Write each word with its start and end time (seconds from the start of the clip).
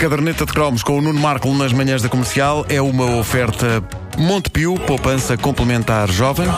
caderneta 0.00 0.46
de 0.46 0.52
cromos 0.54 0.82
com 0.82 0.96
o 0.96 1.02
Nuno 1.02 1.20
Marco 1.20 1.52
nas 1.52 1.74
manhãs 1.74 2.00
da 2.00 2.08
comercial 2.08 2.64
é 2.70 2.80
uma 2.80 3.18
oferta 3.18 3.84
Montepio, 4.16 4.74
poupança 4.86 5.36
complementar 5.36 6.10
jovem. 6.10 6.48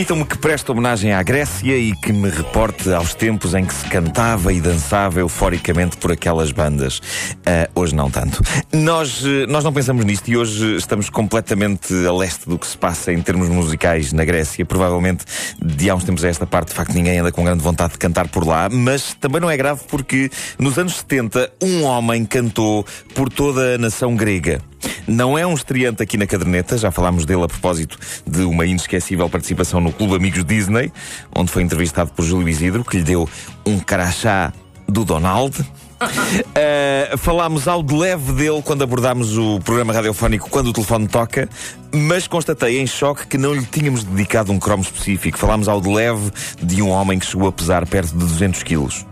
Permitam-me 0.00 0.24
que 0.24 0.38
preste 0.38 0.70
homenagem 0.70 1.12
à 1.12 1.22
Grécia 1.22 1.76
e 1.76 1.94
que 1.94 2.10
me 2.10 2.30
reporte 2.30 2.90
aos 2.90 3.12
tempos 3.12 3.52
em 3.54 3.66
que 3.66 3.74
se 3.74 3.86
cantava 3.86 4.50
e 4.50 4.58
dançava 4.58 5.20
euforicamente 5.20 5.98
por 5.98 6.10
aquelas 6.10 6.50
bandas. 6.52 7.00
Uh, 7.40 7.68
hoje 7.74 7.94
não 7.94 8.10
tanto. 8.10 8.42
Nós, 8.72 9.22
uh, 9.22 9.46
nós 9.46 9.62
não 9.62 9.74
pensamos 9.74 10.02
nisto 10.06 10.26
e 10.28 10.38
hoje 10.38 10.76
estamos 10.76 11.10
completamente 11.10 11.92
a 12.06 12.14
leste 12.14 12.48
do 12.48 12.58
que 12.58 12.66
se 12.66 12.78
passa 12.78 13.12
em 13.12 13.20
termos 13.20 13.50
musicais 13.50 14.10
na 14.10 14.24
Grécia. 14.24 14.64
Provavelmente, 14.64 15.26
de 15.62 15.90
há 15.90 15.94
uns 15.94 16.04
tempos 16.04 16.24
a 16.24 16.28
esta 16.28 16.46
parte, 16.46 16.68
de 16.68 16.74
facto, 16.76 16.94
ninguém 16.94 17.18
anda 17.18 17.30
com 17.30 17.44
grande 17.44 17.62
vontade 17.62 17.92
de 17.92 17.98
cantar 17.98 18.26
por 18.26 18.46
lá, 18.46 18.70
mas 18.70 19.12
também 19.20 19.38
não 19.38 19.50
é 19.50 19.56
grave 19.58 19.82
porque 19.86 20.30
nos 20.58 20.78
anos 20.78 20.94
70 20.94 21.52
um 21.62 21.84
homem 21.84 22.24
cantou 22.24 22.86
por 23.14 23.28
toda 23.28 23.74
a 23.74 23.78
nação 23.78 24.16
grega. 24.16 24.62
Não 25.06 25.36
é 25.36 25.46
um 25.46 25.54
estreante 25.54 26.02
aqui 26.02 26.16
na 26.16 26.26
caderneta, 26.26 26.78
já 26.78 26.90
falámos 26.90 27.24
dele 27.24 27.44
a 27.44 27.48
propósito 27.48 27.98
de 28.26 28.42
uma 28.42 28.66
inesquecível 28.66 29.28
participação 29.28 29.80
no 29.80 29.92
Clube 29.92 30.14
Amigos 30.14 30.44
Disney, 30.44 30.92
onde 31.34 31.50
foi 31.50 31.62
entrevistado 31.62 32.10
por 32.12 32.24
Júlio 32.24 32.48
Isidro, 32.48 32.84
que 32.84 32.98
lhe 32.98 33.02
deu 33.02 33.28
um 33.66 33.78
carachá 33.78 34.52
do 34.88 35.04
Donald. 35.04 35.60
Uh, 35.60 37.16
falámos 37.18 37.68
ao 37.68 37.82
de 37.82 37.94
leve 37.94 38.32
dele 38.32 38.62
quando 38.62 38.82
abordámos 38.82 39.36
o 39.36 39.60
programa 39.60 39.92
radiofónico 39.92 40.48
Quando 40.48 40.68
o 40.68 40.72
Telefone 40.72 41.06
Toca, 41.06 41.46
mas 41.92 42.26
constatei 42.26 42.80
em 42.80 42.86
choque 42.86 43.26
que 43.26 43.36
não 43.36 43.52
lhe 43.52 43.66
tínhamos 43.66 44.02
dedicado 44.02 44.50
um 44.50 44.58
cromo 44.58 44.82
específico. 44.82 45.38
Falámos 45.38 45.68
ao 45.68 45.80
de 45.80 45.92
leve 45.92 46.30
de 46.62 46.80
um 46.80 46.88
homem 46.88 47.18
que 47.18 47.26
chegou 47.26 47.48
a 47.48 47.52
pesar 47.52 47.86
perto 47.86 48.12
de 48.12 48.18
200 48.18 48.62
quilos. 48.62 49.06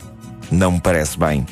Não 0.50 0.72
me 0.72 0.80
parece 0.80 1.19
bem. 1.19 1.47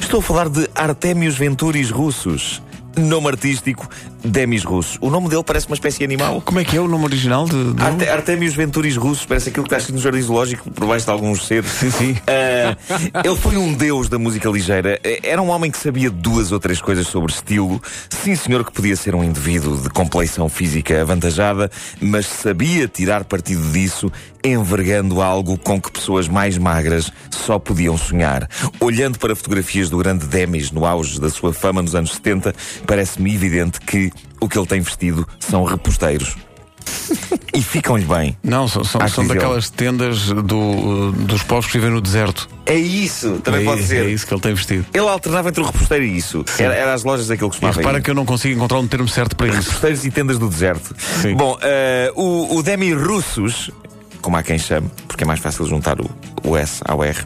Estou 0.00 0.20
a 0.20 0.22
falar 0.22 0.48
de 0.48 0.68
Artemios 0.74 1.36
Venturis 1.36 1.90
russos 1.90 2.60
nome 2.96 3.28
artístico 3.28 3.88
Demis 4.24 4.64
Russo. 4.64 4.98
O 5.00 5.10
nome 5.10 5.28
dele 5.28 5.42
parece 5.44 5.66
uma 5.66 5.74
espécie 5.74 5.98
de 5.98 6.04
animal. 6.04 6.40
Como 6.40 6.58
é 6.58 6.64
que 6.64 6.76
é 6.76 6.80
o 6.80 6.88
nome 6.88 7.04
original 7.04 7.44
de. 7.44 7.74
de... 7.74 8.08
Arte, 8.08 8.34
Venturis 8.36 8.96
Russos, 8.96 9.26
parece 9.26 9.50
aquilo 9.50 9.64
que 9.64 9.68
está 9.68 9.78
escrito 9.78 9.96
no 9.96 10.02
Jardim 10.02 10.22
Zoológico 10.22 10.70
por 10.70 10.86
baixo 10.86 11.04
de 11.04 11.12
alguns 11.12 11.46
seres. 11.46 11.70
Sim, 11.70 11.90
sim. 11.90 12.12
Uh, 12.12 13.20
ele 13.24 13.36
foi 13.36 13.56
um 13.56 13.74
deus 13.74 14.08
da 14.08 14.18
música 14.18 14.48
ligeira. 14.48 14.98
Era 15.22 15.42
um 15.42 15.48
homem 15.50 15.70
que 15.70 15.78
sabia 15.78 16.10
duas 16.10 16.52
ou 16.52 16.58
três 16.58 16.80
coisas 16.80 17.06
sobre 17.06 17.32
estilo. 17.32 17.82
Sim, 18.08 18.34
senhor, 18.34 18.64
que 18.64 18.72
podia 18.72 18.96
ser 18.96 19.14
um 19.14 19.22
indivíduo 19.22 19.76
de 19.76 19.90
compleição 19.90 20.48
física 20.48 21.00
avantajada, 21.00 21.70
mas 22.00 22.26
sabia 22.26 22.88
tirar 22.88 23.24
partido 23.24 23.62
disso, 23.72 24.10
envergando 24.42 25.20
algo 25.20 25.58
com 25.58 25.80
que 25.80 25.90
pessoas 25.90 26.28
mais 26.28 26.56
magras 26.56 27.10
só 27.30 27.58
podiam 27.58 27.96
sonhar. 27.96 28.48
Olhando 28.80 29.18
para 29.18 29.36
fotografias 29.36 29.90
do 29.90 29.98
grande 29.98 30.26
Demis 30.26 30.70
no 30.70 30.86
auge 30.86 31.20
da 31.20 31.30
sua 31.30 31.52
fama 31.52 31.82
nos 31.82 31.94
anos 31.94 32.12
70, 32.12 32.54
parece-me 32.86 33.34
evidente 33.34 33.80
que 33.80 34.12
o 34.40 34.48
que 34.48 34.58
ele 34.58 34.66
tem 34.66 34.80
vestido 34.80 35.26
são 35.38 35.64
reposteiros. 35.64 36.36
e 37.54 37.62
ficam-lhe 37.62 38.04
bem. 38.04 38.36
Não, 38.42 38.68
são, 38.68 38.84
são, 38.84 39.06
são 39.08 39.26
daquelas 39.26 39.70
tendas 39.70 40.26
do, 40.26 41.12
dos 41.12 41.42
povos 41.42 41.66
que 41.66 41.78
vivem 41.78 41.90
no 41.90 42.00
deserto. 42.00 42.48
É 42.66 42.74
isso, 42.74 43.40
também 43.42 43.62
é, 43.62 43.64
pode 43.64 43.82
ser. 43.84 44.06
É 44.06 44.10
isso 44.10 44.26
que 44.26 44.34
ele 44.34 44.40
tem 44.40 44.54
vestido. 44.54 44.86
Ele 44.92 45.08
alternava 45.08 45.48
entre 45.48 45.62
o 45.62 45.66
reposteiro 45.66 46.04
e 46.04 46.16
isso. 46.16 46.44
Era, 46.58 46.74
era, 46.74 46.94
as 46.94 47.04
lojas 47.04 47.28
daquele 47.28 47.50
que 47.50 47.56
costumava. 47.56 47.78
E 47.78 47.82
repara 47.82 48.00
que 48.00 48.10
eu 48.10 48.14
não 48.14 48.24
consigo 48.24 48.54
encontrar 48.54 48.78
um 48.78 48.86
termo 48.86 49.08
certo 49.08 49.36
para 49.36 49.48
isso. 49.48 49.68
Reposteiros 49.68 50.04
e 50.04 50.10
tendas 50.10 50.38
do 50.38 50.48
deserto. 50.48 50.94
Sim. 51.22 51.34
Bom, 51.34 51.54
uh, 51.54 52.20
o, 52.20 52.56
o 52.56 52.62
Demi 52.62 52.92
Russos 52.92 53.70
como 54.24 54.38
há 54.38 54.42
quem 54.42 54.58
chame, 54.58 54.90
porque 55.06 55.22
é 55.22 55.26
mais 55.26 55.38
fácil 55.38 55.66
juntar 55.66 56.00
o, 56.00 56.10
o 56.42 56.56
S 56.56 56.80
ao 56.86 57.04
R. 57.04 57.22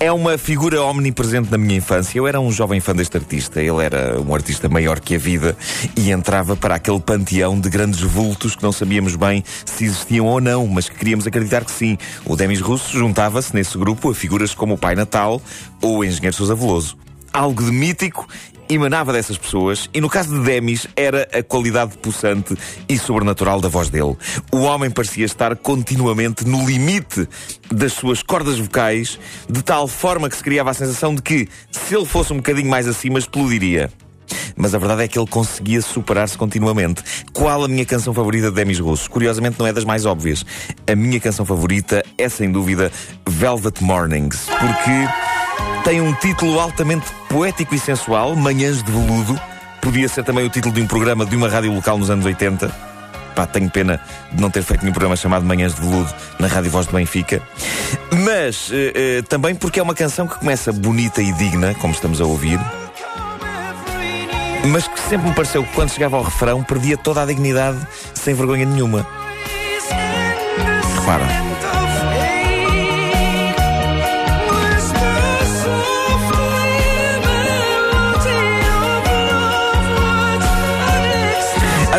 É 0.00 0.10
uma 0.10 0.38
figura 0.38 0.82
omnipresente 0.82 1.50
na 1.50 1.58
minha 1.58 1.76
infância. 1.76 2.18
Eu 2.18 2.26
era 2.26 2.40
um 2.40 2.50
jovem 2.50 2.80
fã 2.80 2.96
deste 2.96 3.18
artista. 3.18 3.60
Ele 3.60 3.84
era 3.84 4.18
um 4.18 4.34
artista 4.34 4.66
maior 4.66 4.98
que 4.98 5.14
a 5.14 5.18
vida 5.18 5.54
e 5.94 6.10
entrava 6.10 6.56
para 6.56 6.76
aquele 6.76 7.00
panteão 7.00 7.60
de 7.60 7.68
grandes 7.68 8.00
vultos 8.00 8.56
que 8.56 8.62
não 8.62 8.72
sabíamos 8.72 9.14
bem 9.14 9.44
se 9.66 9.84
existiam 9.84 10.24
ou 10.24 10.40
não, 10.40 10.66
mas 10.66 10.88
que 10.88 10.96
queríamos 10.96 11.26
acreditar 11.26 11.66
que 11.66 11.70
sim. 11.70 11.98
O 12.24 12.34
Demis 12.34 12.62
Russo 12.62 12.96
juntava-se 12.96 13.54
nesse 13.54 13.76
grupo 13.76 14.10
a 14.10 14.14
figuras 14.14 14.54
como 14.54 14.74
o 14.74 14.78
Pai 14.78 14.94
Natal 14.94 15.42
ou 15.82 15.98
o 15.98 16.04
Engenheiro 16.04 16.34
Sousa 16.34 16.54
Veloso 16.54 16.96
algo 17.30 17.62
de 17.62 17.70
mítico 17.70 18.26
emanava 18.68 19.12
dessas 19.12 19.38
pessoas 19.38 19.88
e 19.92 20.00
no 20.00 20.08
caso 20.08 20.36
de 20.36 20.44
Demis 20.44 20.86
era 20.96 21.28
a 21.32 21.42
qualidade 21.42 21.96
possante 21.98 22.56
e 22.88 22.98
sobrenatural 22.98 23.60
da 23.60 23.68
voz 23.68 23.88
dele. 23.88 24.16
O 24.52 24.58
homem 24.58 24.90
parecia 24.90 25.24
estar 25.24 25.56
continuamente 25.56 26.46
no 26.46 26.66
limite 26.66 27.28
das 27.70 27.92
suas 27.92 28.22
cordas 28.22 28.58
vocais, 28.58 29.18
de 29.48 29.62
tal 29.62 29.88
forma 29.88 30.28
que 30.28 30.36
se 30.36 30.42
criava 30.42 30.70
a 30.70 30.74
sensação 30.74 31.14
de 31.14 31.22
que, 31.22 31.48
se 31.70 31.94
ele 31.94 32.04
fosse 32.04 32.32
um 32.32 32.36
bocadinho 32.36 32.68
mais 32.68 32.86
acima, 32.86 33.18
explodiria. 33.18 33.90
Mas 34.56 34.74
a 34.74 34.78
verdade 34.78 35.04
é 35.04 35.08
que 35.08 35.18
ele 35.18 35.26
conseguia 35.26 35.80
superar-se 35.80 36.36
continuamente. 36.36 37.02
Qual 37.32 37.64
a 37.64 37.68
minha 37.68 37.86
canção 37.86 38.12
favorita 38.12 38.50
de 38.50 38.56
Demis 38.56 38.78
Russo? 38.78 39.10
Curiosamente 39.10 39.58
não 39.58 39.66
é 39.66 39.72
das 39.72 39.84
mais 39.84 40.04
óbvias. 40.04 40.44
A 40.86 40.94
minha 40.94 41.20
canção 41.20 41.46
favorita 41.46 42.02
é 42.16 42.28
sem 42.28 42.50
dúvida 42.50 42.90
Velvet 43.26 43.82
Mornings, 43.82 44.46
porque 44.46 45.27
tem 45.88 46.02
um 46.02 46.12
título 46.12 46.60
altamente 46.60 47.06
poético 47.30 47.74
e 47.74 47.78
sensual, 47.78 48.36
Manhãs 48.36 48.82
de 48.82 48.92
Veludo. 48.92 49.40
Podia 49.80 50.06
ser 50.06 50.22
também 50.22 50.44
o 50.44 50.50
título 50.50 50.74
de 50.74 50.82
um 50.82 50.86
programa 50.86 51.24
de 51.24 51.34
uma 51.34 51.48
rádio 51.48 51.72
local 51.72 51.96
nos 51.96 52.10
anos 52.10 52.26
80. 52.26 52.70
Pá, 53.34 53.46
tenho 53.46 53.70
pena 53.70 53.98
de 54.30 54.38
não 54.38 54.50
ter 54.50 54.62
feito 54.62 54.82
nenhum 54.82 54.92
programa 54.92 55.16
chamado 55.16 55.46
Manhãs 55.46 55.74
de 55.74 55.80
Veludo 55.80 56.14
na 56.38 56.46
Rádio 56.46 56.70
Voz 56.70 56.86
de 56.88 56.92
Benfica. 56.92 57.40
Mas 58.22 58.68
uh, 58.68 58.74
uh, 58.74 59.22
também 59.30 59.54
porque 59.54 59.80
é 59.80 59.82
uma 59.82 59.94
canção 59.94 60.28
que 60.28 60.38
começa 60.38 60.70
bonita 60.74 61.22
e 61.22 61.32
digna, 61.32 61.74
como 61.76 61.94
estamos 61.94 62.20
a 62.20 62.26
ouvir. 62.26 62.60
Mas 64.66 64.86
que 64.86 65.00
sempre 65.00 65.30
me 65.30 65.34
pareceu 65.34 65.64
que 65.64 65.72
quando 65.72 65.88
chegava 65.88 66.18
ao 66.18 66.22
refrão 66.22 66.62
perdia 66.62 66.98
toda 66.98 67.22
a 67.22 67.24
dignidade 67.24 67.78
sem 68.12 68.34
vergonha 68.34 68.66
nenhuma. 68.66 69.06
Repara. 71.00 71.47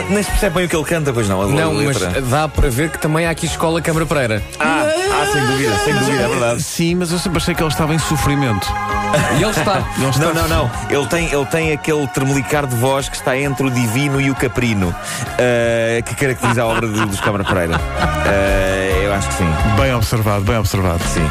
Nem 0.09 0.23
se 0.23 0.29
percebe 0.29 0.55
bem 0.55 0.65
o 0.65 0.69
que 0.69 0.75
ele 0.75 0.85
canta, 0.85 1.13
pois 1.13 1.27
não? 1.27 1.47
não, 1.47 1.73
mas 1.73 1.99
dá 2.29 2.47
para 2.47 2.69
ver 2.69 2.89
que 2.89 2.99
também 2.99 3.25
há 3.25 3.29
aqui 3.29 3.45
escola 3.45 3.81
Câmara 3.81 4.05
Pereira. 4.05 4.43
Ah, 4.59 4.85
ah, 4.85 5.25
sem 5.31 5.45
dúvida, 5.45 5.77
sem 5.83 5.93
dúvida, 5.93 6.23
é 6.23 6.27
verdade. 6.27 6.63
Sim, 6.63 6.95
mas 6.95 7.11
eu 7.11 7.19
sempre 7.19 7.37
achei 7.37 7.55
que 7.55 7.61
ele 7.61 7.69
estava 7.69 7.93
em 7.93 7.99
sofrimento. 7.99 8.67
E 9.39 9.41
ele 9.41 9.49
está. 9.49 9.83
Ele 9.97 10.07
está... 10.07 10.25
Não, 10.25 10.33
não, 10.35 10.47
não. 10.47 10.71
Ele 10.87 11.05
tem, 11.07 11.33
ele 11.33 11.45
tem 11.47 11.71
aquele 11.71 12.07
tremelicar 12.09 12.67
de 12.67 12.75
voz 12.75 13.09
que 13.09 13.15
está 13.15 13.35
entre 13.35 13.65
o 13.65 13.71
divino 13.71 14.21
e 14.21 14.29
o 14.29 14.35
caprino, 14.35 14.89
uh, 14.89 16.03
que 16.03 16.13
caracteriza 16.13 16.61
a 16.61 16.67
obra 16.67 16.87
de, 16.87 17.05
dos 17.07 17.19
Câmara 17.19 17.43
Pereira. 17.43 17.77
Uh, 17.77 19.03
eu 19.05 19.13
acho 19.13 19.27
que 19.29 19.33
sim. 19.33 19.49
Bem 19.81 19.95
observado, 19.95 20.43
bem 20.43 20.57
observado. 20.57 21.03
Sim. 21.05 21.27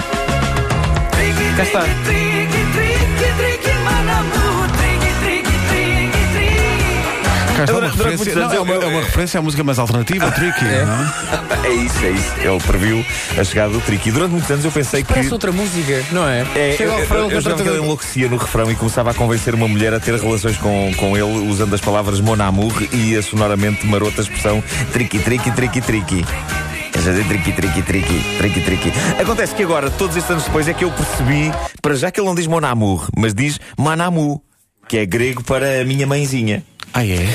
Cá 1.56 1.62
está. 1.62 2.88
Referência. 8.05 8.35
Não, 8.35 8.53
é, 8.53 8.61
uma, 8.61 8.75
é 8.75 8.87
uma 8.87 9.01
referência 9.03 9.39
à 9.39 9.43
música 9.43 9.65
mais 9.65 9.79
alternativa, 9.79 10.31
Tricky. 10.33 10.65
É. 10.65 10.87
é 11.69 11.73
isso, 11.73 12.05
é 12.05 12.11
isso. 12.11 12.35
Ele 12.39 12.61
previu 12.61 13.05
a 13.39 13.45
chegada 13.45 13.73
do 13.73 13.81
Tricky. 13.81 14.11
Durante 14.11 14.33
muitos 14.33 14.50
anos 14.50 14.65
eu 14.65 14.73
pensei 14.73 15.03
que. 15.03 15.12
Parece 15.12 15.33
outra 15.33 15.53
música, 15.53 16.05
não 16.12 16.29
é? 16.29 16.47
é 16.55 16.75
Chega 16.77 16.93
ao 16.93 16.99
refrão, 16.99 17.31
eu, 17.31 17.41
eu, 17.41 17.50
eu 17.50 17.56
que 17.56 17.62
ele 17.62 17.79
enlouquecia 17.79 18.29
no 18.29 18.37
refrão 18.37 18.71
e 18.71 18.75
começava 18.75 19.11
a 19.11 19.15
convencer 19.15 19.55
uma 19.55 19.69
mulher 19.69 19.93
a 19.95 20.00
ter 20.00 20.15
relações 20.15 20.56
com, 20.56 20.93
com 20.97 21.17
ele 21.17 21.49
usando 21.49 21.75
as 21.75 21.81
palavras 21.81 22.21
mon 22.21 22.41
amour 22.41 22.73
e 22.93 23.17
a 23.17 23.23
sonoramente 23.23 23.87
marota 23.87 24.21
expressão 24.21 24.62
Tricky, 24.93 25.19
Tricky, 25.19 25.51
Tricky, 25.51 25.81
Tricky. 25.81 26.25
Já 27.01 27.12
dizer 27.12 27.27
triqui, 27.29 27.53
triqui, 27.53 27.83
triqui, 27.83 28.21
triqui, 28.39 28.61
triqui. 28.61 28.93
Acontece 29.21 29.55
que 29.55 29.62
agora, 29.62 29.89
todos 29.89 30.17
estes 30.17 30.31
anos 30.31 30.44
depois, 30.44 30.67
é 30.67 30.75
que 30.75 30.85
eu 30.85 30.91
percebi, 30.91 31.53
para 31.81 31.94
já 31.94 32.11
que 32.11 32.21
ele 32.21 32.27
não 32.27 32.35
diz 32.35 32.47
mon 32.47 32.65
amour, 32.65 33.09
mas 33.17 33.33
diz 33.33 33.61
manamu, 33.79 34.43
que 34.89 34.99
é 34.99 35.06
grego 35.06 35.44
para 35.44 35.81
a 35.81 35.85
minha 35.85 36.06
mãezinha. 36.06 36.65
Ah, 36.93 37.06
é? 37.06 37.29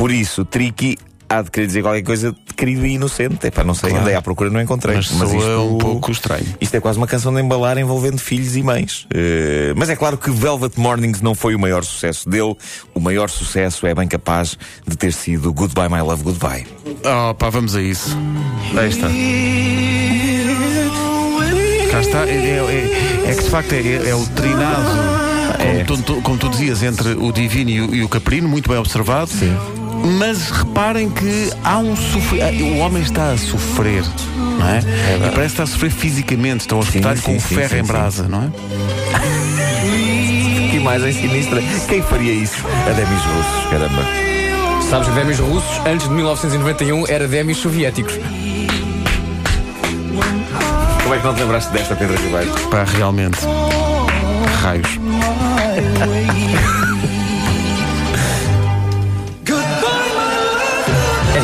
Por 0.00 0.10
isso, 0.10 0.46
Tricky 0.46 0.96
há 1.28 1.42
de 1.42 1.50
querer 1.50 1.66
dizer 1.66 1.82
qualquer 1.82 2.02
coisa 2.02 2.32
de 2.32 2.54
querido 2.54 2.86
e 2.86 2.94
inocente. 2.94 3.46
É 3.46 3.50
para 3.50 3.64
não 3.64 3.74
sei, 3.74 3.90
claro. 3.90 4.02
andei 4.02 4.16
à 4.16 4.22
procura 4.22 4.48
não 4.48 4.58
encontrei. 4.58 4.96
Mas, 4.96 5.10
mas 5.12 5.30
isto 5.30 5.46
é 5.46 5.58
um 5.58 5.76
pouco 5.76 6.10
estranho. 6.10 6.46
Isto 6.58 6.74
é 6.74 6.80
quase 6.80 6.96
uma 6.96 7.06
canção 7.06 7.34
de 7.34 7.42
embalar 7.42 7.76
envolvendo 7.76 8.16
filhos 8.18 8.56
e 8.56 8.62
mães. 8.62 9.06
Uh, 9.12 9.76
mas 9.76 9.90
é 9.90 9.96
claro 9.96 10.16
que 10.16 10.30
Velvet 10.30 10.80
Mornings 10.80 11.20
não 11.20 11.34
foi 11.34 11.54
o 11.54 11.58
maior 11.58 11.84
sucesso 11.84 12.26
dele. 12.30 12.56
O 12.94 12.98
maior 12.98 13.28
sucesso 13.28 13.86
é 13.86 13.94
bem 13.94 14.08
capaz 14.08 14.56
de 14.88 14.96
ter 14.96 15.12
sido 15.12 15.52
Goodbye 15.52 15.90
My 15.90 16.00
Love 16.00 16.22
Goodbye. 16.22 16.66
Oh, 17.04 17.34
pá, 17.34 17.50
vamos 17.50 17.76
a 17.76 17.82
isso. 17.82 18.16
Aí 18.78 18.88
está. 18.88 19.06
Cá 21.90 22.00
está. 22.00 22.26
É, 22.26 22.30
é- 22.30 23.26
é- 23.26 23.30
é 23.32 23.34
que 23.34 23.42
de 23.44 23.50
facto 23.50 23.72
é, 23.74 24.08
é 24.08 24.14
o 24.14 24.26
trinado. 24.28 25.30
Como, 25.86 26.02
tu, 26.02 26.22
como 26.22 26.38
tu 26.38 26.48
dizias, 26.48 26.82
entre 26.82 27.10
o 27.10 27.30
divino 27.32 27.70
e 27.70 27.80
o, 27.82 27.94
e 27.96 28.02
o 28.02 28.08
caprino, 28.08 28.48
muito 28.48 28.70
bem 28.70 28.78
observado. 28.78 29.28
Sim. 29.28 29.54
Mas 30.02 30.50
reparem 30.50 31.10
que 31.10 31.50
há 31.62 31.78
um 31.78 31.94
sofrer. 31.96 32.62
O 32.62 32.78
homem 32.78 33.02
está 33.02 33.32
a 33.32 33.36
sofrer, 33.36 34.02
não 34.58 34.68
é? 34.68 34.80
e 35.26 35.30
parece 35.30 35.34
que 35.34 35.46
está 35.46 35.62
a 35.64 35.66
sofrer 35.66 35.90
fisicamente. 35.90 36.60
Estão 36.60 36.78
a 36.78 36.82
espetar-lhe 36.82 37.20
com 37.20 37.32
sim, 37.32 37.40
sim, 37.40 37.54
ferro 37.54 37.68
sim, 37.68 37.76
em 37.76 37.84
sim. 37.84 37.92
brasa, 37.92 38.28
não 38.28 38.44
é? 38.44 38.50
Que 40.70 40.76
imagem 40.76 41.12
sinistra. 41.12 41.62
Quem 41.88 42.02
faria 42.02 42.32
isso? 42.32 42.64
A 42.88 42.92
Demis 42.92 43.22
Russos, 43.22 43.70
caramba. 43.70 44.30
Sabes 44.90 45.06
que 45.06 45.14
Demis 45.14 45.38
russos, 45.38 45.86
antes 45.86 46.08
de 46.08 46.14
1991, 46.14 47.06
era 47.06 47.28
Demis 47.28 47.58
soviéticos. 47.58 48.14
Como 51.02 51.14
é 51.14 51.18
que 51.18 51.24
não 51.24 51.34
te 51.34 51.40
lembraste 51.42 51.72
desta, 51.72 51.94
Pedro 51.94 52.16
Ribeiro? 52.20 52.50
Pá, 52.70 52.82
realmente. 52.84 53.38
Raios. 54.60 54.98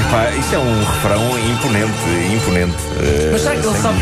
É 0.06 0.10
pá, 0.10 0.30
isso 0.30 0.54
é 0.54 0.58
um 0.58 0.84
refrão 0.84 1.38
imponente, 1.38 2.34
imponente. 2.34 2.76
eh, 3.00 3.30
Mas 3.32 3.40
será 3.42 3.56
que 3.56 3.66
ele 3.66 3.78
sabe? 3.78 3.98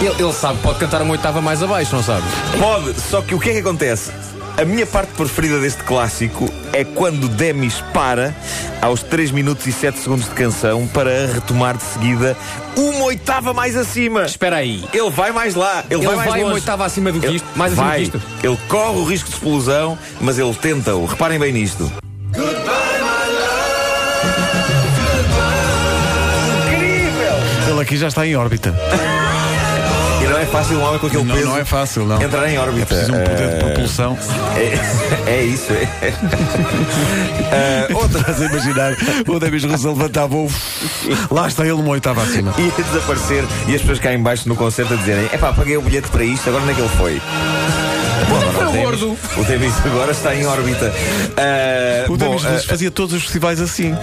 Ele, 0.00 0.22
ele 0.22 0.32
sabe 0.32 0.58
pode 0.62 0.78
cantar 0.78 1.02
uma 1.02 1.12
oitava 1.12 1.40
mais 1.40 1.62
abaixo, 1.62 1.94
não 1.94 2.02
sabe? 2.02 2.22
Pode, 2.58 3.00
só 3.00 3.20
que 3.22 3.34
o 3.34 3.40
que 3.40 3.50
é 3.50 3.52
que 3.54 3.58
acontece? 3.58 4.10
A 4.56 4.64
minha 4.64 4.86
parte 4.86 5.12
preferida 5.12 5.60
deste 5.60 5.84
clássico 5.84 6.50
é 6.72 6.82
quando 6.84 7.28
Demis 7.28 7.80
para 7.92 8.34
aos 8.82 9.02
3 9.04 9.30
minutos 9.30 9.66
e 9.66 9.72
7 9.72 9.98
segundos 9.98 10.24
de 10.24 10.32
canção 10.32 10.86
para 10.88 11.26
retomar 11.32 11.76
de 11.76 11.84
seguida 11.84 12.36
uma 12.76 13.04
oitava 13.04 13.54
mais 13.54 13.76
acima. 13.76 14.24
Espera 14.24 14.56
aí. 14.56 14.84
Ele 14.92 15.10
vai 15.10 15.30
mais 15.30 15.54
lá, 15.54 15.84
ele, 15.88 16.00
Ele 16.00 16.06
vai 16.06 16.16
mais 16.16 16.30
vai 16.30 16.42
uma 16.44 16.54
oitava 16.54 16.84
acima 16.84 17.12
do 17.12 17.20
que 17.20 17.26
Ele 17.26 17.36
isto, 17.36 17.46
mais 17.56 17.72
acima 17.72 17.86
vai. 17.86 17.96
que 17.98 18.02
isto. 18.04 18.22
Ele 18.42 18.58
corre 18.68 18.98
o 18.98 19.04
risco 19.04 19.28
de 19.28 19.34
explosão, 19.34 19.96
mas 20.20 20.38
ele 20.38 20.54
tenta-o. 20.54 21.04
Reparem 21.06 21.38
bem 21.38 21.52
nisto. 21.52 21.90
Ele 27.78 27.84
aqui 27.84 27.96
já 27.96 28.08
está 28.08 28.26
em 28.26 28.34
órbita. 28.34 28.74
E 30.20 30.24
não 30.26 30.36
é 30.36 30.44
fácil 30.46 30.78
um 30.78 30.82
homem 30.82 30.98
com 30.98 31.06
aquele 31.06 31.22
Não, 31.22 31.32
peso 31.36 31.46
não 31.46 31.56
é 31.58 31.64
fácil, 31.64 32.04
não. 32.06 32.20
entrar 32.20 32.48
em 32.50 32.56
É 32.56 32.60
órbita. 32.60 32.86
preciso 32.86 33.12
um 33.14 33.18
poder 33.22 33.36
de 33.36 33.42
Eh, 33.54 33.58
propulsão. 33.60 34.18
É, 34.56 35.30
é 35.30 35.42
isso. 35.44 35.72
É. 35.72 36.12
Outra. 37.94 38.18
Estás 38.20 38.42
a 38.42 38.46
imaginar 38.46 38.94
o 39.28 39.38
Demis 39.38 39.62
Russo 39.64 39.88
levantava 39.90 40.34
o. 40.34 40.50
Lá 41.30 41.46
está 41.46 41.62
ele 41.62 41.74
numa 41.74 41.90
oitava 41.90 42.20
acima. 42.22 42.52
ia 42.58 42.72
desaparecer 42.84 43.44
e 43.68 43.74
as 43.76 43.80
pessoas 43.80 44.00
cá 44.00 44.12
em 44.12 44.20
baixo 44.20 44.48
no 44.48 44.56
concerto 44.56 44.94
a 44.94 44.96
dizerem: 44.96 45.26
Epá, 45.32 45.52
paguei 45.52 45.76
o 45.76 45.82
bilhete 45.82 46.08
para 46.08 46.24
isto, 46.24 46.48
agora 46.48 46.64
onde 46.64 46.72
é 46.72 46.74
que 46.74 46.80
ele 46.80 46.90
foi? 46.96 47.22
Bom, 48.28 48.40
foi 48.52 48.66
o 48.66 48.72
gordo? 48.82 49.16
O 49.36 49.44
Demis 49.44 49.74
agora 49.86 50.10
está 50.10 50.34
em 50.34 50.44
órbita. 50.46 50.92
Ah, 51.36 52.06
O 52.06 52.16
bom, 52.16 52.18
Demis 52.26 52.44
ah, 52.44 52.54
Russo 52.54 52.66
fazia 52.66 52.90
todos 52.90 53.14
os 53.14 53.22
festivais 53.22 53.60
assim. 53.60 53.94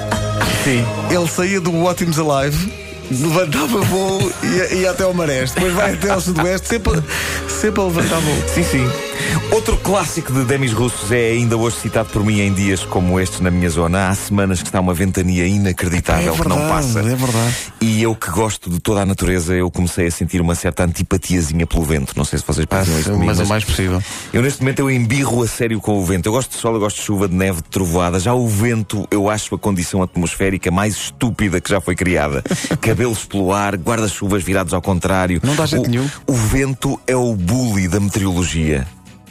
sim. 0.64 0.86
Ele 1.12 1.28
saía 1.28 1.60
do 1.60 1.84
Ótimos 1.84 2.18
Alive. 2.18 2.86
Levantava 3.12 3.82
voo 3.82 4.32
e 4.44 4.48
ia, 4.48 4.74
ia 4.76 4.92
até 4.92 5.04
ao 5.04 5.14
Marés. 5.14 5.52
Depois 5.52 5.74
vai 5.74 5.94
até 5.94 6.10
ao 6.10 6.22
Sudoeste, 6.22 6.68
sempre, 6.68 7.04
sempre 7.48 7.82
a 7.82 7.86
levantar 7.86 8.20
voo. 8.20 8.44
Sim, 8.48 8.64
sim. 8.64 9.05
Outro 9.52 9.78
clássico 9.78 10.34
de 10.34 10.44
Demis 10.44 10.74
Russos 10.74 11.12
é 11.12 11.32
ainda 11.32 11.56
hoje 11.56 11.78
citado 11.78 12.10
por 12.10 12.24
mim 12.24 12.40
em 12.42 12.54
dias 12.54 12.84
como 12.84 13.20
estes 13.20 13.40
na 13.40 13.50
minha 13.50 13.70
zona. 13.70 14.10
Há 14.10 14.16
semanas 14.16 14.62
que 14.62 14.68
está 14.68 14.80
uma 14.80 14.94
ventania 14.94 15.46
inacreditável 15.48 16.34
É 16.34 16.38
que 16.38 16.48
não 16.48 16.58
verdade, 16.58 16.72
passa. 16.88 17.00
é 17.00 17.16
verdade. 17.16 17.56
E 17.82 18.02
eu 18.04 18.16
que 18.16 18.30
gosto 18.32 18.70
de 18.70 18.80
toda 18.80 19.02
a 19.02 19.06
natureza, 19.06 19.54
eu 19.56 19.70
comecei 19.72 20.08
a 20.08 20.12
sentir 20.12 20.42
uma 20.42 20.56
certa 20.56 20.84
antipatiazinha 20.84 21.66
pelo 21.66 21.84
vento. 21.84 22.14
Não 22.18 22.26
sei 22.26 22.40
se 22.40 22.46
vocês 22.46 22.66
partilham 22.66 23.00
isso 23.00 23.10
comigo. 23.12 23.26
Mas 23.28 23.38
o 23.38 23.42
mas- 23.42 23.50
mais 23.50 23.64
possível. 23.64 24.02
Eu 24.34 24.42
neste 24.42 24.62
momento 24.62 24.80
eu 24.80 24.92
embirro 24.92 25.42
a 25.44 25.48
sério 25.48 25.80
com 25.80 25.98
o 25.98 26.04
vento. 26.06 26.26
Eu 26.26 26.32
gosto 26.34 26.52
de 26.52 26.58
sol, 26.58 26.74
eu 26.74 26.80
gosto 26.80 26.98
de 26.98 27.04
chuva, 27.04 27.28
de 27.28 27.36
neve, 27.36 27.58
de 27.62 27.70
trovoada. 27.70 28.20
Já 28.20 28.34
o 28.34 28.48
vento, 28.48 29.08
eu 29.12 29.30
acho 29.30 29.56
a 29.56 29.58
condição 29.60 30.02
atmosférica 30.02 30.70
mais 30.72 30.96
estúpida 30.96 31.62
que 31.62 31.70
já 31.70 31.80
foi 31.80 31.96
criada. 31.96 32.44
Cabelos 32.82 33.24
pelo 33.26 33.54
ar, 33.54 33.76
guarda-chuvas 33.76 34.44
virados 34.44 34.74
ao 34.74 34.82
contrário. 34.82 35.40
Não 35.44 35.56
dá 35.56 35.66
jeito 35.66 35.86
o, 35.88 35.90
nenhum. 35.90 36.10
O 36.28 36.34
vento 36.34 37.00
é 37.08 37.16
o 37.16 37.34
bully 37.34 37.88
da 37.88 38.00
meteorologia. 38.00 38.86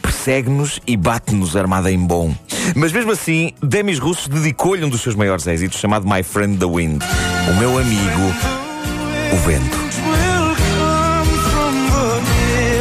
Persegue-nos 0.05 0.79
e 0.85 0.95
bate-nos 0.95 1.57
armada 1.57 1.91
em 1.91 1.97
bom. 1.97 2.31
Mas 2.75 2.91
mesmo 2.91 3.11
assim, 3.11 3.53
Demis 3.59 3.97
Russos 3.97 4.27
dedicou-lhe 4.27 4.85
um 4.85 4.89
dos 4.89 5.01
seus 5.01 5.15
maiores 5.15 5.47
êxitos, 5.47 5.79
chamado 5.79 6.07
My 6.07 6.21
Friend 6.21 6.59
the 6.59 6.65
Wind. 6.65 7.01
O 7.49 7.53
meu 7.55 7.75
amigo, 7.79 8.21
o 9.33 9.37
vento. 9.37 9.77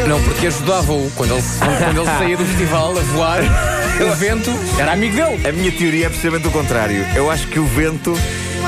Não, 0.07 0.23
porque 0.23 0.49
ajudava-o 0.49 1.11
quando 1.13 1.33
ele, 1.33 1.43
quando 1.59 1.99
ele 1.99 2.07
saía 2.19 2.37
do 2.37 2.45
festival 2.45 2.91
a 2.91 3.01
voar. 3.01 3.41
O 3.95 4.13
vento 4.17 4.51
era 4.77 4.93
amigo 4.93 5.15
dele. 5.15 5.49
A 5.49 5.53
minha 5.53 5.71
teoria 5.71 6.07
é 6.07 6.09
precisamente 6.09 6.49
o 6.49 6.51
contrário. 6.51 7.07
Eu 7.15 7.31
acho 7.31 7.47
que 7.47 7.61
o 7.61 7.65
vento. 7.65 8.13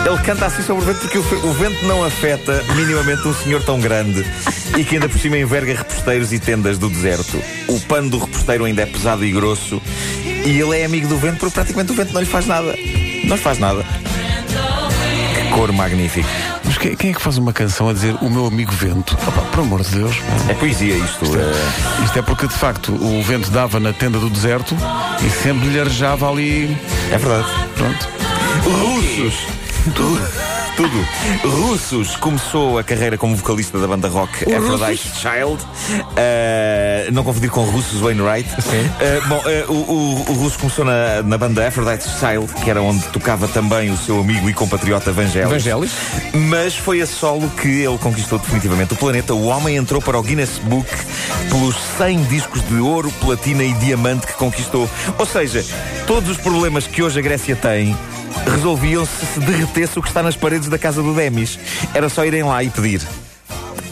Ele 0.04 0.19
canta 0.22 0.46
assim 0.46 0.62
sobre 0.62 0.82
o 0.84 0.87
vento 0.87 1.00
porque 1.00 1.19
o, 1.19 1.46
o 1.46 1.52
vento 1.54 1.84
não 1.87 2.04
afeta 2.04 2.62
minimamente 2.75 3.26
um 3.26 3.34
senhor 3.34 3.62
tão 3.62 3.81
grande 3.81 4.25
e 4.76 4.84
que 4.84 4.94
ainda 4.96 5.08
por 5.08 5.19
cima 5.19 5.37
enverga 5.37 5.75
reposteiros 5.75 6.32
e 6.32 6.38
tendas 6.38 6.78
do 6.78 6.88
deserto. 6.88 7.43
O 7.69 7.81
pano 7.81 8.10
do 8.10 8.19
reposteiro 8.19 8.64
ainda 8.64 8.82
é 8.82 8.87
pesado 8.87 9.25
e 9.25 9.32
grosso 9.32 9.82
e 10.25 10.60
ele 10.60 10.78
é 10.78 10.84
amigo 10.84 11.08
do 11.08 11.16
vento 11.19 11.38
porque 11.38 11.54
praticamente 11.54 11.93
o 11.93 11.94
vento 11.94 12.12
não 12.12 12.20
lhe 12.20 12.26
faz 12.26 12.46
nada. 12.46 12.75
Não 13.25 13.37
lhe 13.37 13.43
faz 13.43 13.58
nada. 13.58 13.84
Que 15.34 15.50
cor 15.50 15.72
magnífico. 15.72 16.28
Mas 16.64 16.78
quem, 16.78 16.94
quem 16.96 17.10
é 17.10 17.14
que 17.14 17.22
faz 17.22 17.37
uma 17.38 17.52
canção 17.52 17.88
a 17.88 17.92
dizer 17.92 18.14
o 18.20 18.31
meu 18.31 18.46
amigo 18.46 18.70
vento? 18.72 19.16
Opa, 19.26 19.40
por 19.42 19.60
amor 19.60 19.82
de 19.82 19.90
Deus. 19.90 20.16
É 20.49 20.54
poesia 20.54 20.94
isto. 20.96 21.25
eh, 21.37 22.04
Isto 22.04 22.19
é 22.19 22.22
porque 22.22 22.46
de 22.46 22.54
facto 22.54 22.92
o 22.92 23.22
vento 23.22 23.50
dava 23.50 23.81
na 23.81 23.92
tenda 23.92 24.19
do 24.20 24.31
deserto 24.31 24.76
e 25.25 25.31
sempre 25.42 25.69
lhe 25.69 25.81
arejava 25.81 26.31
ali. 26.31 26.76
é 27.10 27.19
verdade. 27.19 27.49
Pronto. 27.75 28.08
Russos. 28.64 29.34
Tudo. 29.94 30.20
Tudo. 30.76 31.08
Russos 31.48 32.16
começou 32.16 32.78
a 32.78 32.84
carreira 32.84 33.16
como 33.16 33.34
vocalista 33.34 33.78
da 33.78 33.86
banda 33.86 34.08
rock 34.08 34.44
Aphrodite 34.52 35.08
Child. 35.16 35.62
Uh, 35.62 37.12
não 37.12 37.24
confundir 37.24 37.50
com 37.50 37.62
Russos 37.62 38.00
Wainwright. 38.00 38.50
Sim. 38.60 38.80
Uh, 38.80 39.28
bom, 39.28 39.36
uh, 39.38 39.72
o, 39.72 39.92
o, 39.92 40.30
o 40.30 40.34
Russo 40.34 40.58
começou 40.58 40.84
na, 40.84 41.22
na 41.22 41.38
banda 41.38 41.66
Aphrodite 41.66 42.04
Child, 42.18 42.52
que 42.62 42.68
era 42.68 42.82
onde 42.82 43.02
tocava 43.08 43.48
também 43.48 43.90
o 43.90 43.96
seu 43.96 44.20
amigo 44.20 44.50
e 44.50 44.52
compatriota 44.52 45.12
Vangelis. 45.12 45.48
Vangelis? 45.48 45.92
Mas 46.34 46.76
foi 46.76 47.00
a 47.00 47.06
solo 47.06 47.48
que 47.50 47.68
ele 47.68 47.96
conquistou 47.98 48.38
definitivamente 48.38 48.92
o 48.92 48.96
planeta. 48.96 49.34
O 49.34 49.46
homem 49.46 49.76
entrou 49.76 50.02
para 50.02 50.18
o 50.18 50.22
Guinness 50.22 50.58
Book 50.64 50.88
pelos 51.48 51.76
100 51.96 52.25
discos 52.25 52.66
de 52.68 52.75
ouro, 52.76 53.11
platina 53.20 53.62
e 53.62 53.72
diamante 53.75 54.26
que 54.26 54.34
conquistou. 54.34 54.90
Ou 55.16 55.25
seja, 55.25 55.64
todos 56.06 56.28
os 56.28 56.37
problemas 56.37 56.87
que 56.87 57.02
hoje 57.02 57.18
a 57.18 57.22
Grécia 57.22 57.56
tem 57.56 57.96
resolviam-se 58.50 59.26
se 59.26 59.40
derretesse 59.40 59.98
o 59.98 60.02
que 60.02 60.08
está 60.08 60.22
nas 60.22 60.36
paredes 60.36 60.68
da 60.68 60.78
casa 60.78 61.02
do 61.02 61.14
Demis. 61.14 61.58
Era 61.94 62.08
só 62.08 62.24
irem 62.24 62.42
lá 62.42 62.62
e 62.62 62.70
pedir. 62.70 63.02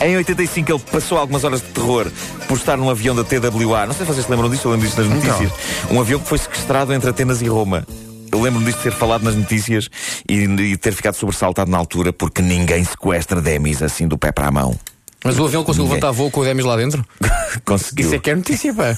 Em 0.01 0.17
85 0.17 0.73
ele 0.73 0.79
passou 0.91 1.19
algumas 1.19 1.45
horas 1.45 1.61
de 1.61 1.69
terror 1.69 2.11
por 2.49 2.57
estar 2.57 2.77
num 2.77 2.91
avião 2.91 3.15
da 3.15 3.25
TWA. 3.25 3.87
Não 3.87 3.95
sei 3.95 4.05
se 4.05 4.13
vocês 4.13 4.27
se 4.27 4.31
lembram 4.31 4.51
disso, 4.51 4.67
eu 4.67 4.73
lembro 4.73 4.87
disto 4.87 5.03
nas 5.03 5.11
notícias. 5.11 5.53
Um 5.91 6.01
avião 6.01 6.19
que 6.21 6.29
foi 6.29 6.39
sequestrado 6.39 6.93
entre 6.93 7.11
Atenas 7.11 7.41
e 7.41 7.47
Roma. 7.47 7.87
Eu 8.31 8.41
lembro-me 8.41 8.67
disto 8.67 8.83
ter 8.83 8.93
falado 8.93 9.23
nas 9.23 9.37
notícias 9.37 9.89
e, 10.29 10.35
e 10.43 10.77
ter 10.77 10.93
ficado 10.93 11.15
sobressaltado 11.15 11.71
na 11.71 11.79
altura 11.79 12.13
porque 12.13 12.43
ninguém 12.43 12.83
sequestra 12.85 13.41
Demis 13.41 13.81
assim 13.83 14.09
do 14.09 14.19
pé 14.19 14.33
para 14.33 14.49
a 14.49 14.51
mão. 14.51 14.77
Mas 15.25 15.39
o 15.39 15.45
avião 15.45 15.63
conseguiu 15.65 15.85
Ninguém. 15.85 16.01
levantar 16.01 16.13
voo 16.13 16.31
com 16.31 16.41
o 16.41 16.45
Demis 16.45 16.65
lá 16.67 16.77
dentro? 16.77 17.03
Conseguiu. 17.65 18.05
Isso 18.05 18.15
é 18.15 18.19
que 18.19 18.31
é 18.31 18.35
notícia, 18.35 18.75
pá. 18.75 18.95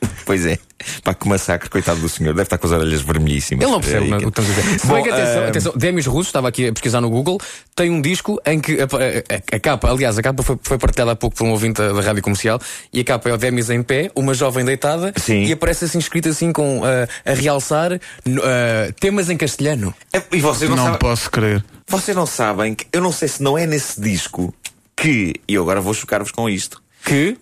Pois 0.24 0.46
é. 0.46 0.58
Pá, 1.02 1.12
que 1.12 1.28
massacre, 1.28 1.68
coitado 1.68 1.98
do 2.00 2.08
senhor. 2.08 2.32
Deve 2.32 2.42
estar 2.42 2.56
com 2.56 2.66
as 2.66 2.72
orelhas 2.72 3.00
vermelhíssimas. 3.02 3.64
Ele 3.64 3.72
não 3.72 3.80
percebe 3.80 4.10
É, 4.12 4.16
o 4.16 4.18
que 4.20 4.28
estamos 4.28 4.50
a 4.50 4.54
dizer. 4.62 4.78
Se 4.78 4.86
bem 4.86 5.02
que, 5.02 5.10
atenção, 5.10 5.42
ah, 5.42 5.48
atenção, 5.48 5.72
Demis 5.76 6.06
Russo, 6.06 6.28
estava 6.28 6.48
aqui 6.48 6.68
a 6.68 6.72
pesquisar 6.72 7.00
no 7.00 7.10
Google, 7.10 7.38
tem 7.74 7.90
um 7.90 8.00
disco 8.00 8.40
em 8.46 8.60
que 8.60 8.80
a, 8.80 8.84
a- 8.84 9.56
a 9.56 9.60
capa, 9.60 9.90
aliás, 9.90 10.16
a 10.18 10.22
capa 10.22 10.42
foi, 10.44 10.56
foi 10.62 10.78
partilhada 10.78 11.12
há 11.12 11.16
pouco 11.16 11.36
por 11.36 11.44
um 11.46 11.50
ouvinte 11.50 11.80
da, 11.82 11.92
da 11.92 12.00
rádio 12.00 12.22
comercial, 12.22 12.60
e 12.92 13.00
a 13.00 13.04
capa 13.04 13.28
é 13.28 13.32
o 13.32 13.36
Demis 13.36 13.68
em 13.70 13.82
pé, 13.82 14.10
uma 14.14 14.32
jovem 14.32 14.64
deitada, 14.64 15.12
Sim. 15.16 15.42
e 15.44 15.52
aparece 15.52 15.84
assim 15.86 15.98
escrito 15.98 16.28
assim 16.28 16.52
com 16.52 16.82
ah, 16.84 17.08
a 17.28 17.34
realçar 17.34 17.92
ah, 17.94 18.92
temas 19.00 19.28
em 19.30 19.36
castelhano. 19.36 19.92
é, 20.12 20.22
E 20.32 20.40
vocês 20.40 20.70
não, 20.70 20.76
Não 20.76 20.84
sabem. 20.84 20.98
posso 21.00 21.30
crer. 21.30 21.64
Vocês 21.88 22.16
não 22.16 22.26
sabem 22.26 22.74
que. 22.74 22.86
Eu 22.92 23.00
não 23.02 23.10
sei 23.12 23.26
se 23.26 23.42
não 23.42 23.58
é 23.58 23.66
nesse 23.66 24.00
disco 24.00 24.54
que. 24.96 25.34
E 25.48 25.54
eu 25.54 25.62
agora 25.62 25.80
vou 25.80 25.92
chocar-vos 25.92 26.30
com 26.30 26.48
isto. 26.48 26.80
Que. 27.04 27.36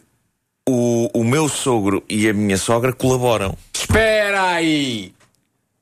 Meu 1.38 1.48
sogro 1.48 2.02
e 2.08 2.28
a 2.28 2.32
minha 2.32 2.58
sogra 2.58 2.92
colaboram. 2.92 3.56
Espera 3.72 4.54
aí! 4.54 5.12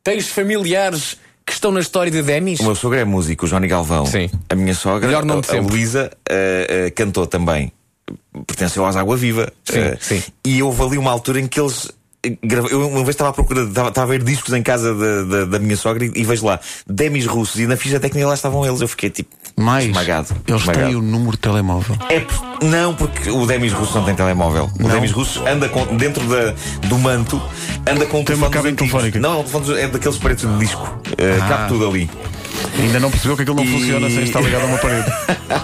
Tens 0.05 0.29
familiares 0.29 1.17
que 1.47 1.53
estão 1.55 1.73
na 1.73 1.81
história 1.81 2.13
de 2.13 2.21
Demis? 2.21 2.61
O 2.61 2.65
meu 2.65 2.75
sogro 2.75 2.99
é 2.99 3.07
músico, 3.07 3.47
o 3.47 3.49
Johnny 3.49 3.67
Galvão. 3.67 4.05
Sim. 4.05 4.29
A 4.51 4.55
minha 4.55 4.75
sogra, 4.75 5.07
Melhor 5.07 5.25
nome 5.25 5.43
a, 5.49 5.57
a. 5.57 5.61
Luísa, 5.63 6.11
eh, 6.29 6.67
eh, 6.69 6.91
cantou 6.91 7.27
também. 7.27 7.73
Pertenceu 8.47 8.85
às 8.85 8.97
Água 8.97 9.17
Viva. 9.17 9.51
Sim, 9.65 9.79
Eh, 9.79 9.97
sim. 9.99 10.23
E 10.45 10.63
houve 10.63 10.83
ali 10.83 10.99
uma 10.99 11.11
altura 11.11 11.41
em 11.41 11.47
que 11.47 11.59
eles 11.59 11.91
eu 12.71 12.89
uma 12.89 12.99
vez 12.99 13.11
estava 13.11 13.31
à 13.31 13.33
procura, 13.33 13.63
estava, 13.65 13.89
estava 13.89 14.07
a 14.15 14.17
ver 14.19 14.25
discos 14.25 14.53
em 14.55 14.63
casa 14.63 14.95
da, 14.95 15.23
da, 15.23 15.45
da 15.45 15.59
minha 15.59 15.77
sogra 15.77 16.05
e, 16.05 16.13
e 16.15 16.25
vejo 16.25 16.45
lá 16.47 16.59
Demis 16.87 17.27
russos 17.27 17.61
e 17.61 17.67
na 17.67 17.77
ficha 17.77 17.99
técnica 18.01 18.27
lá 18.27 18.35
estavam 18.35 18.65
eles. 18.67 18.81
Eu 18.81 18.89
fiquei 18.89 19.11
tipo 19.11 19.31
Mais, 19.57 19.85
esmagado. 19.87 20.29
eles 20.47 20.61
esmagado. 20.63 20.87
têm 20.87 20.97
o 20.97 21.03
número 21.03 21.33
de 21.33 21.39
telemóvel. 21.39 21.97
É 22.11 22.25
não, 22.65 22.95
porque 22.95 23.31
o 23.31 23.45
Demis 23.47 23.73
russo 23.73 23.97
não 23.99 24.05
tem 24.05 24.15
telemóvel. 24.15 24.71
O 24.79 24.83
Não? 24.83 24.91
Demis 24.91 25.13
russo 25.13 25.47
anda 25.47 25.69
com, 25.69 25.85
dentro 25.97 26.23
da, 26.27 26.55
do 26.89 26.99
manto, 26.99 27.41
anda 27.87 28.07
com 28.07 28.21
um 28.21 28.25
Tem 28.25 28.35
uma 28.37 28.49
telefone 28.49 28.51
cabine 28.51 28.73
antigos. 28.73 28.91
telefónica. 28.93 29.21
Não, 29.21 29.45
é 29.79 29.89
daqueles 29.89 30.19
pretos 30.19 30.49
de 30.51 30.59
disco. 30.59 30.83
Uh, 30.83 31.43
Ah. 31.43 31.49
Cabe 31.49 31.69
tudo 31.69 31.87
ali. 31.89 32.11
Ainda 32.79 32.99
não 33.01 33.11
percebeu 33.11 33.37
que 33.37 33.43
aquilo 33.43 33.57
não 33.57 33.65
E- 33.65 33.73
funciona 33.73 34.09
sem 34.09 34.23
estar 34.25 34.41
ligado 34.41 34.63
a 34.63 34.67
uma 34.67 34.79
parede. 34.79 35.07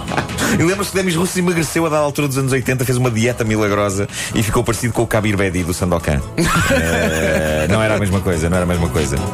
E 0.63 0.65
lembro-se 0.65 0.93
que 0.93 0.97
Demis 0.97 1.17
Russo 1.17 1.37
emagreceu 1.41 1.85
a 1.87 1.89
dada 1.89 2.05
altura 2.05 2.29
dos 2.29 2.39
anos 2.39 2.53
80, 2.53 2.85
fez 2.85 2.97
uma 2.97 3.11
dieta 3.11 3.43
milagrosa 3.43 4.09
e 4.33 4.45
ficou 4.45 4.63
parecido 4.63 4.93
com 4.95 5.03
o 5.03 5.07
Kabir 5.09 5.37
Bedi 5.37 5.65
do 5.65 5.75
Sandokan. 5.75 6.21
Eh, 6.73 7.67
não 7.69 7.83
era 7.83 7.97
a 7.97 7.99
mesma 7.99 8.21
coisa, 8.21 8.49
não 8.49 8.57
era 8.57 8.65
a 8.65 8.69
mesma 8.69 8.89
coisa. 8.89 9.17
Não 9.17 9.27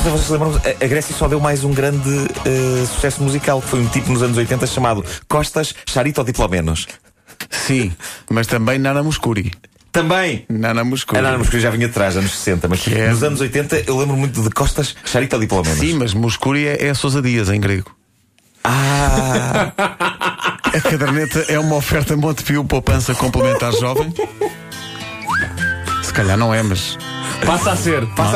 sei- 0.00 0.02
se 0.02 0.08
vocês 0.10 0.28
lembram, 0.30 0.60
a- 0.80 0.86
Grécia 0.86 1.14
só 1.16 1.28
deu 1.28 1.40
mais 1.40 1.64
um 1.64 1.72
grande 1.72 2.10
eh, 2.44 2.84
sucesso 2.86 3.22
musical, 3.22 3.60
que 3.60 3.68
foi 3.68 3.80
um 3.80 3.86
tipo 3.86 4.10
nos 4.12 4.22
anos 4.22 4.36
80 4.36 4.66
chamado 4.66 5.04
Costas 5.28 5.74
Charito 5.86 6.22
Diplomenos. 6.24 6.86
Sim, 7.50 7.92
mas 8.30 8.46
também 8.46 8.78
Nana 8.78 9.02
Muscuri. 9.02 9.52
Também! 9.92 10.44
Nana 10.48 10.84
Muscuri. 10.84 11.18
A 11.18 11.22
Nana 11.22 11.38
Muscuri 11.38 11.60
já 11.60 11.70
vinha 11.70 11.88
de 11.88 11.94
trás, 11.94 12.16
anos 12.16 12.32
60, 12.36 12.68
mas 12.68 12.80
Que 12.80 12.94
é- 12.94 13.10
nos 13.10 13.22
anos 13.22 13.40
80 13.40 13.82
eu 13.86 13.96
lembro 13.98 14.16
muito 14.16 14.42
de 14.42 14.50
Costas 14.50 14.94
Charito 15.04 15.38
Diplomenos. 15.38 15.78
Sim, 15.78 15.94
mas 15.94 16.12
Muscuri 16.12 16.66
é, 16.66 16.86
é 16.88 16.94
Sousa 16.94 17.22
Dias 17.22 17.48
em 17.48 17.60
grego. 17.60 17.95
Ah! 18.68 19.72
A 20.74 20.80
caderneta 20.80 21.44
é 21.48 21.58
uma 21.58 21.76
oferta 21.76 22.16
Montepio 22.16 22.64
Poupança 22.64 23.14
Complementar 23.14 23.72
Jovem? 23.72 24.12
Se 26.02 26.12
calhar 26.12 26.36
não 26.36 26.52
é, 26.52 26.62
mas 26.62 26.98
Passa 27.44 27.72
a 27.72 27.76
ser. 27.76 28.04
Passa 28.14 28.34